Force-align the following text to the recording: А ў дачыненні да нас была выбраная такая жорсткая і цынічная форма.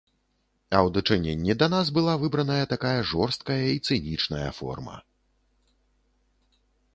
А 0.75 0.75
ў 0.75 0.87
дачыненні 0.95 1.55
да 1.63 1.67
нас 1.73 1.91
была 1.97 2.15
выбраная 2.23 2.65
такая 2.73 2.95
жорсткая 3.11 3.59
і 3.75 3.83
цынічная 3.89 4.49
форма. 4.63 4.97